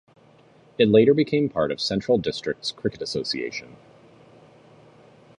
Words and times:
It 0.79 0.89
later 0.89 1.13
became 1.13 1.47
part 1.47 1.71
of 1.71 1.79
Central 1.79 2.17
Districts 2.17 2.71
Cricket 2.71 3.03
Association. 3.03 3.75